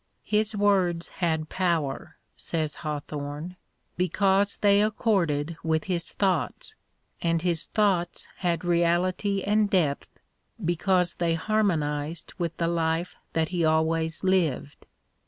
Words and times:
"His 0.35 0.55
words 0.55 1.09
had 1.09 1.47
power," 1.47 2.17
says 2.35 2.77
Hawthorne," 2.77 3.55
be 3.99 4.09
cause 4.09 4.57
they 4.57 4.81
accorded 4.81 5.57
with 5.63 5.83
his 5.83 6.11
thoughts, 6.13 6.73
and 7.21 7.43
his 7.43 7.65
thoughts 7.65 8.27
had 8.37 8.65
reality 8.65 9.43
and 9.43 9.69
depth 9.69 10.19
because 10.65 11.13
they 11.17 11.35
harmonised 11.35 12.33
with 12.39 12.57
the 12.57 12.67
life 12.67 13.13
that 13.33 13.49
he 13.49 13.63
always 13.63 14.23
lived." 14.23 14.87